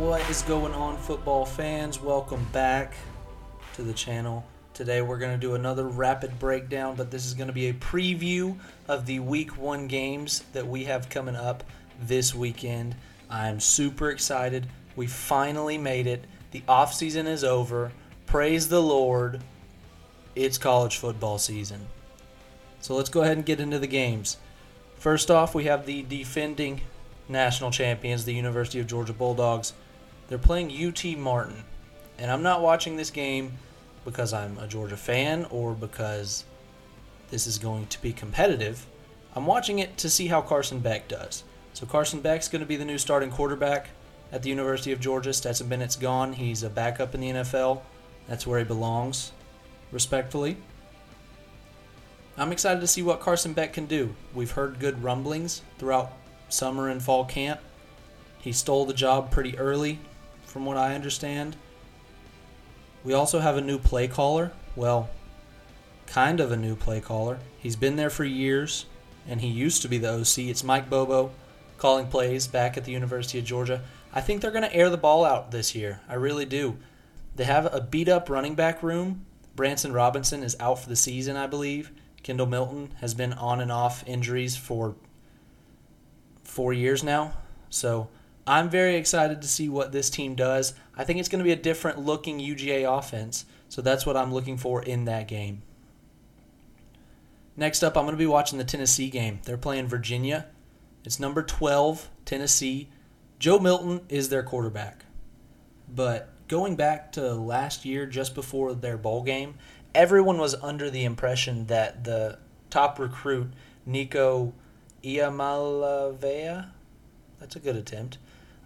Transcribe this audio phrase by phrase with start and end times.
[0.00, 2.00] is going on, football fans?
[2.00, 2.94] Welcome back
[3.74, 4.44] to the channel.
[4.72, 7.74] Today we're going to do another rapid breakdown, but this is going to be a
[7.74, 8.56] preview
[8.88, 11.64] of the week one games that we have coming up
[12.00, 12.96] this weekend.
[13.28, 14.66] I'm super excited.
[14.96, 16.24] We finally made it.
[16.52, 17.92] The off season is over.
[18.24, 19.42] Praise the Lord.
[20.34, 21.86] It's college football season.
[22.80, 24.38] So let's go ahead and get into the games.
[24.96, 26.80] First off, we have the defending
[27.28, 29.74] national champions, the University of Georgia Bulldogs.
[30.30, 31.64] They're playing UT Martin.
[32.18, 33.52] And I'm not watching this game
[34.04, 36.44] because I'm a Georgia fan or because
[37.30, 38.86] this is going to be competitive.
[39.34, 41.44] I'm watching it to see how Carson Beck does.
[41.74, 43.88] So Carson Beck's going to be the new starting quarterback
[44.32, 45.32] at the University of Georgia.
[45.32, 46.32] Stetson Bennett's gone.
[46.32, 47.82] He's a backup in the NFL.
[48.28, 49.32] That's where he belongs,
[49.90, 50.56] respectfully.
[52.36, 54.14] I'm excited to see what Carson Beck can do.
[54.34, 56.12] We've heard good rumblings throughout
[56.48, 57.60] summer and fall camp.
[58.38, 59.98] He stole the job pretty early,
[60.50, 61.56] from what I understand.
[63.04, 64.50] We also have a new play caller.
[64.74, 65.08] Well,
[66.06, 67.38] kind of a new play caller.
[67.56, 68.86] He's been there for years,
[69.28, 70.50] and he used to be the OC.
[70.50, 71.30] It's Mike Bobo
[71.78, 73.82] calling plays back at the University of Georgia.
[74.12, 76.00] I think they're going to air the ball out this year.
[76.08, 76.76] I really do.
[77.36, 79.24] They have a beat up running back room.
[79.54, 81.92] Branson Robinson is out for the season, I believe.
[82.24, 84.96] Kendall Milton has been on and off injuries for
[86.42, 87.34] four years now.
[87.70, 88.08] So
[88.46, 90.74] I'm very excited to see what this team does.
[90.96, 93.44] I think it's going to be a different looking UGA offense.
[93.68, 95.62] So that's what I'm looking for in that game.
[97.56, 99.40] Next up, I'm going to be watching the Tennessee game.
[99.44, 100.46] They're playing Virginia.
[101.04, 102.88] It's number 12, Tennessee.
[103.38, 105.04] Joe Milton is their quarterback.
[105.88, 109.54] But going back to last year, just before their bowl game,
[109.94, 112.38] everyone was under the impression that the
[112.70, 113.52] top recruit,
[113.86, 114.52] Nico
[115.02, 116.70] Iamaleava,
[117.38, 118.18] that's a good attempt.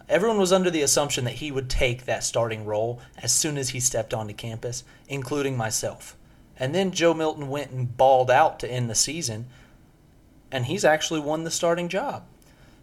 [0.08, 3.70] Everyone was under the assumption that he would take that starting role as soon as
[3.70, 6.16] he stepped onto campus, including myself.
[6.58, 9.46] And then Joe Milton went and balled out to end the season,
[10.52, 12.24] and he's actually won the starting job.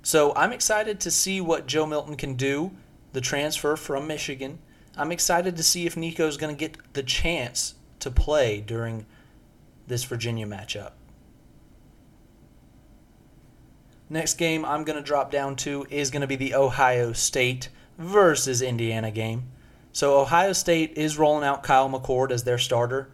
[0.03, 2.71] So I'm excited to see what Joe Milton can do,
[3.13, 4.57] the transfer from Michigan.
[4.97, 9.05] I'm excited to see if Nico's going to get the chance to play during
[9.87, 10.91] this Virginia matchup.
[14.11, 17.69] Next game I'm going to drop down to is going to be the Ohio State
[17.97, 19.43] versus Indiana game.
[19.93, 23.09] So Ohio State is rolling out Kyle McCord as their starter.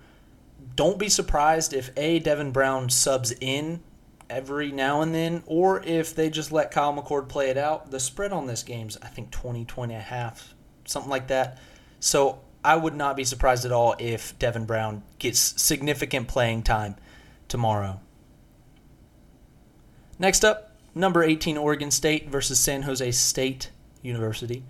[0.76, 2.18] Don't be surprised if A.
[2.18, 3.84] Devin Brown subs in
[4.28, 7.92] every now and then, or if they just let Kyle McCord play it out.
[7.92, 10.56] The spread on this game's I think 20, 20 and a half,
[10.86, 11.60] something like that.
[12.00, 16.96] So I would not be surprised at all if Devin Brown gets significant playing time
[17.48, 18.00] tomorrow.
[20.18, 20.67] Next up,
[20.98, 23.72] number 18 Oregon State versus San Jose State
[24.02, 24.64] University.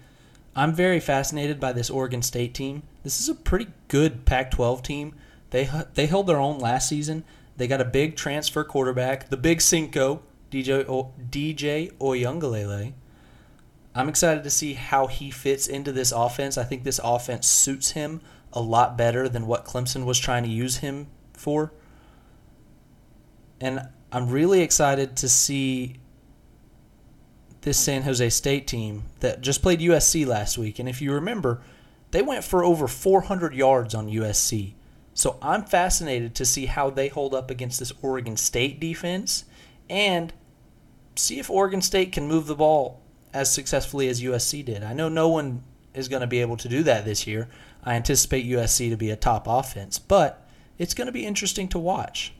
[0.55, 2.83] I'm very fascinated by this Oregon State team.
[3.03, 5.15] This is a pretty good Pac-12 team.
[5.51, 7.23] They they held their own last season.
[7.55, 10.21] They got a big transfer quarterback, the Big Cinco,
[10.51, 12.93] DJ o, DJ Uiagalelei.
[13.95, 16.57] I'm excited to see how he fits into this offense.
[16.57, 18.21] I think this offense suits him
[18.53, 21.71] a lot better than what Clemson was trying to use him for.
[23.59, 25.95] And I'm really excited to see
[27.61, 30.79] this San Jose State team that just played USC last week.
[30.79, 31.61] And if you remember,
[32.11, 34.73] they went for over 400 yards on USC.
[35.13, 39.45] So I'm fascinated to see how they hold up against this Oregon State defense
[39.89, 40.31] and
[41.15, 43.01] see if Oregon State can move the ball
[43.33, 44.83] as successfully as USC did.
[44.83, 45.63] I know no one
[45.93, 47.49] is going to be able to do that this year.
[47.83, 51.79] I anticipate USC to be a top offense, but it's going to be interesting to
[51.79, 52.33] watch.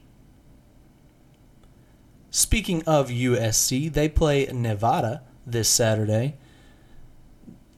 [2.38, 6.36] Speaking of USC, they play Nevada this Saturday.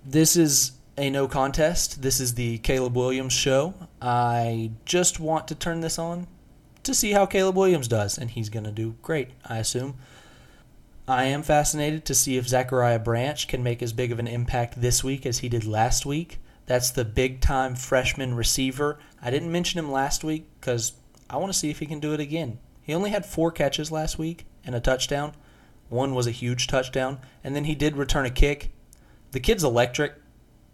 [0.05, 2.01] This is a no contest.
[2.01, 3.73] This is the Caleb Williams show.
[4.01, 6.27] I just want to turn this on
[6.83, 9.95] to see how Caleb Williams does, and he's going to do great, I assume.
[11.07, 14.81] I am fascinated to see if Zachariah Branch can make as big of an impact
[14.81, 16.39] this week as he did last week.
[16.65, 18.99] That's the big time freshman receiver.
[19.21, 20.91] I didn't mention him last week because
[21.29, 22.59] I want to see if he can do it again.
[22.81, 25.33] He only had four catches last week and a touchdown.
[25.89, 28.69] One was a huge touchdown, and then he did return a kick.
[29.31, 30.13] The kid's electric.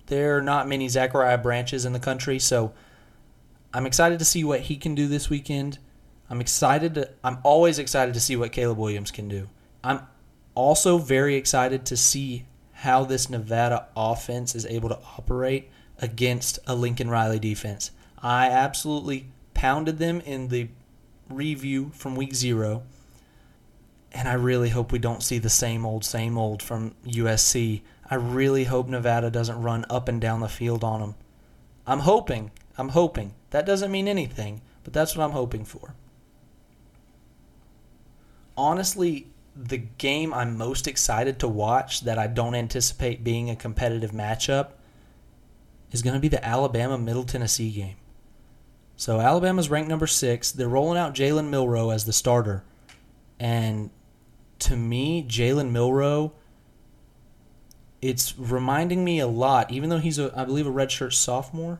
[0.08, 2.74] There are not many Zachariah branches in the country, so
[3.74, 5.80] I'm excited to see what he can do this weekend.
[6.30, 9.48] I'm excited to I'm always excited to see what Caleb Williams can do.
[9.82, 10.02] I'm
[10.56, 16.76] also very excited to see how this Nevada offense is able to operate against a
[16.76, 17.92] Lincoln Riley defense.
[18.22, 20.68] I absolutely pounded them in the
[21.30, 22.84] review from week zero.
[24.16, 27.82] And I really hope we don't see the same old, same old from USC.
[28.10, 31.16] I really hope Nevada doesn't run up and down the field on them.
[31.86, 32.52] I'm hoping.
[32.78, 33.34] I'm hoping.
[33.50, 35.96] That doesn't mean anything, but that's what I'm hoping for.
[38.56, 44.12] Honestly, the game I'm most excited to watch that I don't anticipate being a competitive
[44.12, 44.70] matchup
[45.92, 47.98] is going to be the Alabama Middle Tennessee game.
[48.96, 50.54] So Alabama's ranked number six.
[50.54, 52.64] They're rolling out Jalen Milroe as the starter.
[53.40, 53.90] And
[54.60, 56.34] to me, Jalen Milroe,
[58.02, 61.80] it's reminding me a lot, even though he's, a, I believe, a redshirt sophomore,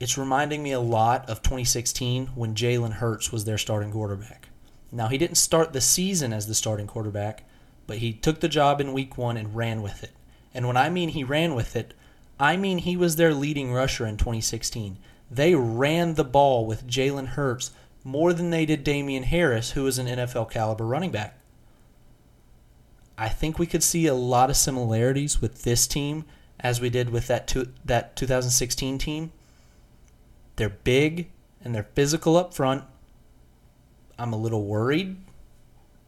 [0.00, 4.48] it's reminding me a lot of 2016 when Jalen Hurts was their starting quarterback.
[4.90, 7.44] Now, he didn't start the season as the starting quarterback,
[7.86, 10.12] but he took the job in week one and ran with it.
[10.54, 11.94] And when I mean he ran with it,
[12.38, 14.98] I mean he was their leading rusher in 2016.
[15.30, 17.70] They ran the ball with Jalen Hurts
[18.04, 21.38] more than they did Damien Harris, who is an NFL caliber running back.
[23.22, 26.24] I think we could see a lot of similarities with this team
[26.58, 29.30] as we did with that two, that 2016 team.
[30.56, 31.30] They're big
[31.62, 32.82] and they're physical up front.
[34.18, 35.18] I'm a little worried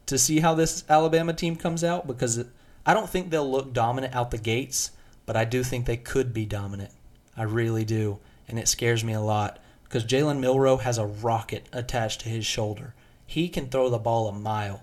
[0.07, 2.47] to see how this Alabama team comes out because
[2.85, 4.91] I don't think they'll look dominant out the gates,
[5.25, 6.91] but I do think they could be dominant.
[7.37, 8.19] I really do
[8.49, 12.45] and it scares me a lot because Jalen Milroe has a rocket attached to his
[12.45, 12.93] shoulder.
[13.25, 14.83] He can throw the ball a mile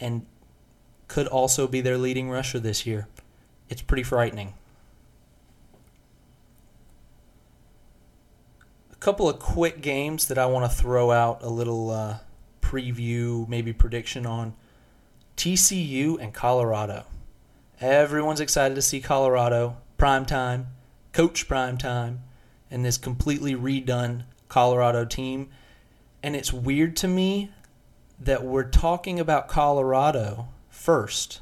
[0.00, 0.24] and
[1.12, 3.06] could also be their leading rusher this year.
[3.68, 4.54] It's pretty frightening.
[8.90, 12.20] A couple of quick games that I want to throw out a little uh,
[12.62, 14.54] preview, maybe prediction on
[15.36, 17.04] TCU and Colorado.
[17.78, 19.76] Everyone's excited to see Colorado.
[19.98, 20.68] Prime time,
[21.12, 22.22] coach prime time
[22.70, 25.50] and this completely redone Colorado team.
[26.22, 27.50] And it's weird to me
[28.18, 30.48] that we're talking about Colorado
[30.82, 31.40] first.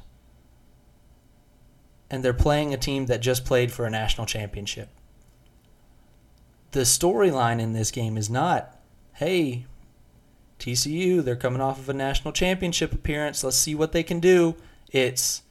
[2.09, 4.89] And they're playing a team that just played for a national championship.
[6.71, 8.77] The storyline in this game is not,
[9.13, 9.65] hey,
[10.59, 13.43] TCU, they're coming off of a national championship appearance.
[13.43, 14.55] Let's see what they can do.
[14.91, 15.41] It's,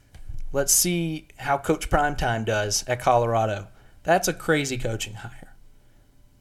[0.51, 3.67] let's see how Coach Primetime does at Colorado.
[4.03, 5.51] That's a crazy coaching hire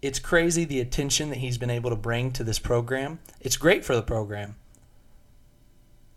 [0.03, 3.19] it's crazy the attention that he's been able to bring to this program.
[3.41, 4.57] It's great for the program.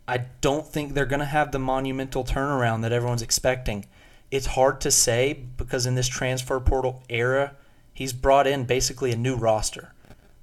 [0.08, 3.86] I don't think they're going to have the monumental turnaround that everyone's expecting.
[4.32, 7.56] It's hard to say because in this transfer portal era,
[7.94, 9.94] he's brought in basically a new roster.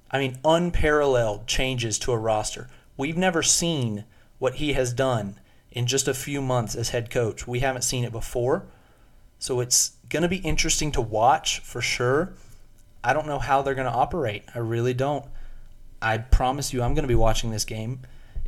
[0.09, 2.69] I mean, unparalleled changes to a roster.
[2.97, 4.05] We've never seen
[4.39, 5.39] what he has done
[5.71, 7.47] in just a few months as head coach.
[7.47, 8.65] We haven't seen it before.
[9.39, 12.33] So it's going to be interesting to watch for sure.
[13.03, 14.43] I don't know how they're going to operate.
[14.53, 15.25] I really don't.
[16.01, 18.01] I promise you, I'm going to be watching this game.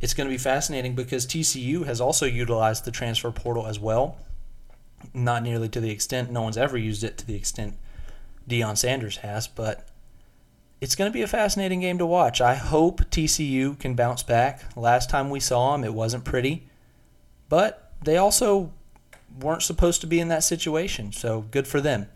[0.04, 4.18] It's going to be fascinating because TCU has also utilized the transfer portal as well.
[5.14, 7.78] Not nearly to the extent, no one's ever used it to the extent
[8.46, 9.88] Deion Sanders has, but
[10.78, 12.42] it's going to be a fascinating game to watch.
[12.42, 14.76] I hope TCU can bounce back.
[14.76, 16.68] Last time we saw them, it wasn't pretty,
[17.48, 18.74] but they also
[19.40, 22.08] weren't supposed to be in that situation, so good for them.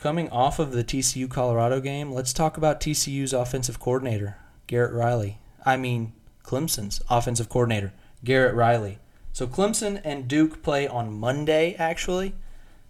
[0.00, 5.40] Coming off of the TCU Colorado game, let's talk about TCU's offensive coordinator, Garrett Riley.
[5.66, 7.92] I mean, Clemson's offensive coordinator,
[8.24, 8.98] Garrett Riley.
[9.34, 12.34] So Clemson and Duke play on Monday, actually,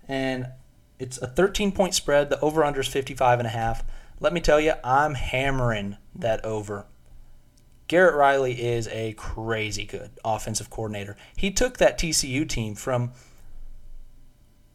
[0.07, 0.51] and
[1.01, 2.31] it's a 13 point spread.
[2.31, 3.83] The over under is 55 and a half.
[4.21, 6.87] Let me tell you, I'm hammering that over.
[7.89, 11.17] Garrett Riley is a crazy good offensive coordinator.
[11.35, 13.11] He took that TCU team from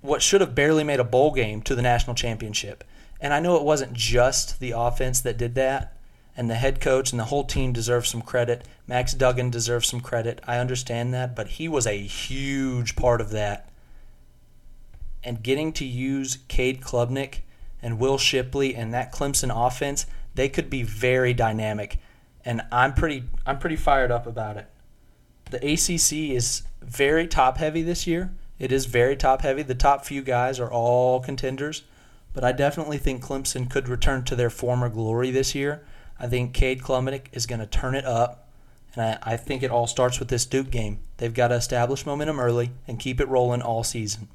[0.05, 2.83] what should have barely made a bowl game to the national championship.
[3.19, 5.97] And I know it wasn't just the offense that did that,
[6.37, 8.67] and the head coach and the whole team deserve some credit.
[8.87, 10.41] Max Duggan deserves some credit.
[10.45, 13.69] I understand that, but he was a huge part of that.
[15.23, 17.39] And getting to use Cade Klubnik
[17.81, 21.97] and Will Shipley and that Clemson offense, they could be very dynamic.
[22.43, 24.67] And I'm pretty I'm pretty fired up about it.
[25.49, 29.61] The ACC is very top heavy this year it is very top heavy.
[29.63, 31.83] The top few guys are all contenders,
[32.33, 35.85] but I definitely think Clemson could return to their former glory this year.
[36.19, 38.49] I think Cade Klubnik is going to turn it up,
[38.93, 40.99] and I, I think it all starts with this Duke game.
[41.17, 44.29] They've got to establish momentum early and keep it rolling all season.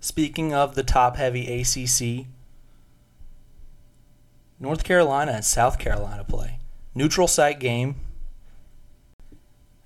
[0.00, 2.26] Speaking of the top heavy ACC,
[4.58, 6.58] North Carolina and South Carolina play.
[6.94, 7.96] Neutral site game.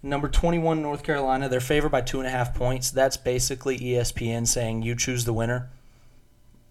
[0.07, 1.49] Number 21, North Carolina.
[1.49, 2.93] They're favored by two and a half points.
[2.93, 5.69] That's basically ESPN saying you choose the winner.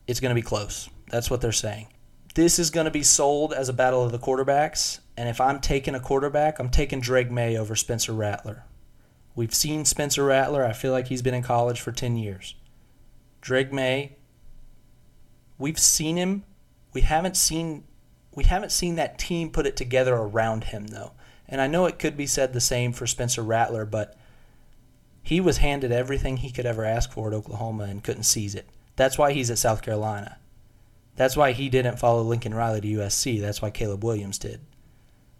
[0.07, 0.89] It's going to be close.
[1.09, 1.87] That's what they're saying.
[2.35, 5.59] This is going to be sold as a battle of the quarterbacks, And if I'm
[5.59, 8.63] taking a quarterback, I'm taking Drake Maye over Spencer Rattler.
[9.35, 10.63] We've seen Spencer Rattler.
[10.63, 12.55] I feel like he's been in college for 10 years.
[13.41, 14.15] Drake Maye,
[15.57, 16.45] we've seen him.
[16.93, 17.83] We haven't seen
[18.33, 21.11] we haven't seen that team put it together around him though.
[21.47, 24.17] And I know it could be said the same for Spencer Rattler, but
[25.21, 28.67] he was handed everything he could ever ask for at Oklahoma and couldn't seize it.
[28.95, 30.37] That's why he's at South Carolina.
[31.15, 33.39] That's why he didn't follow Lincoln Riley to USC.
[33.39, 34.59] That's why Caleb Williams did.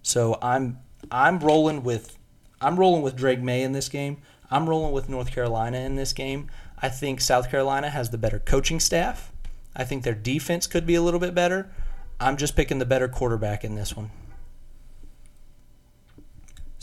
[0.02, 0.80] So I'm
[1.12, 2.18] I'm rolling with
[2.62, 4.18] I'm rolling with Drake Maye in this game.
[4.50, 6.50] I'm rolling with North Carolina in this game.
[6.82, 9.32] I think South Carolina has the better coaching staff.
[9.76, 11.72] I think their defense could be a little bit better.
[12.20, 14.12] I'm just picking the better quarterback in this one.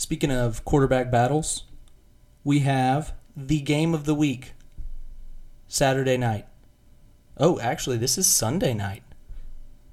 [0.03, 1.63] Speaking of quarterback battles,
[2.43, 4.51] we have the game of the week
[5.69, 6.45] Saturday night.
[7.37, 9.03] Oh, actually, this is Sunday night.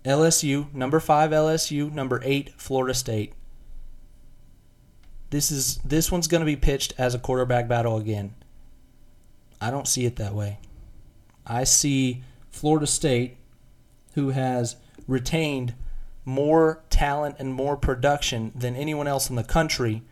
[0.04, 3.34] LSU, number 5 LSU, number 8 Florida State.
[5.30, 8.34] This is this one's going to be pitched as a quarterback battle again.
[9.60, 10.58] I don't see it that way.
[11.46, 13.36] I see Florida State
[14.14, 14.74] who has
[15.06, 15.74] retained
[16.24, 20.02] more talent and more production than anyone else in the country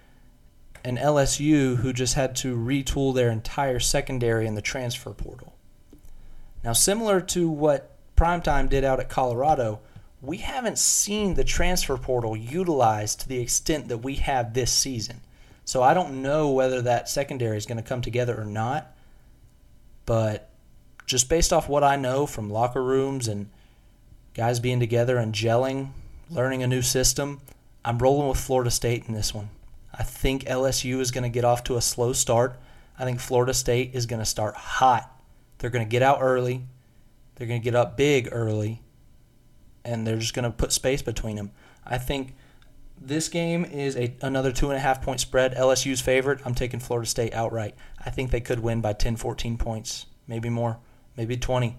[0.84, 5.54] and LSU who just had to retool their entire secondary in the transfer portal.
[6.64, 9.80] Now, similar to what Primetime did out at Colorado,
[10.20, 15.20] we haven't seen the transfer portal utilized to the extent that we have this season.
[15.64, 18.96] So I don't know whether that secondary is going to come together or not.
[20.06, 20.48] But
[21.06, 23.50] just based off what I know from locker rooms and
[24.38, 25.88] guys being together and gelling,
[26.30, 27.40] learning a new system,
[27.84, 29.50] I'm rolling with Florida State in this one.
[29.92, 32.56] I think LSU is going to get off to a slow start.
[32.96, 35.12] I think Florida State is going to start hot.
[35.58, 36.62] They're going to get out early.
[37.34, 38.80] They're going to get up big early
[39.84, 41.50] and they're just going to put space between them.
[41.84, 42.36] I think
[42.96, 45.56] this game is a another two and a half point spread.
[45.56, 46.42] LSU's favorite.
[46.44, 47.74] I'm taking Florida State outright.
[47.98, 50.78] I think they could win by 10, 14 points, maybe more,
[51.16, 51.76] maybe 20.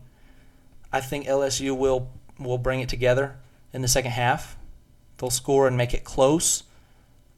[0.92, 2.10] I think LSU will
[2.40, 3.36] will bring it together
[3.74, 4.58] in the second half.
[5.18, 6.64] They'll score and make it close,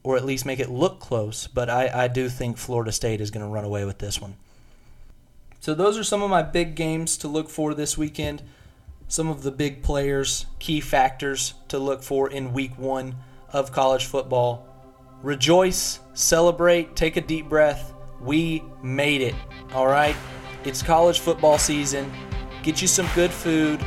[0.02, 1.46] or at least make it look close.
[1.46, 4.36] But I, I do think Florida State is going to run away with this one.
[5.60, 8.42] So those are some of my big games to look for this weekend
[9.12, 13.14] some of the big players, key factors to look for in week one
[13.52, 14.66] of college football.
[15.22, 17.92] Rejoice, celebrate, take a deep breath.
[18.22, 19.34] We made it.
[19.74, 20.16] All right?
[20.64, 22.10] It's college football season.
[22.62, 23.84] Get you some good food,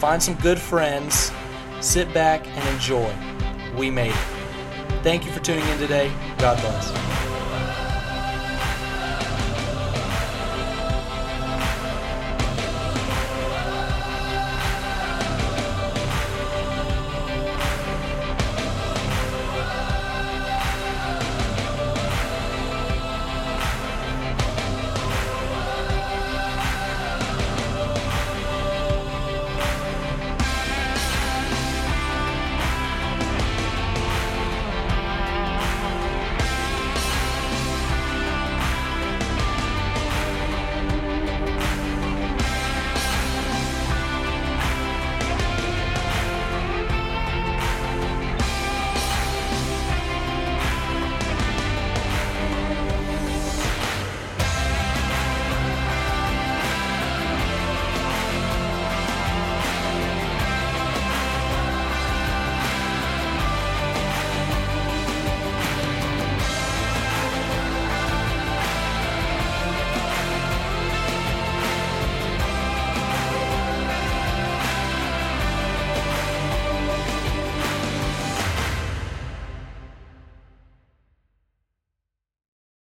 [0.00, 1.30] find some good friends,
[1.80, 3.14] sit back and enjoy.
[3.76, 5.02] We made it.
[5.02, 6.10] Thank you for tuning in today.
[6.38, 7.19] God bless.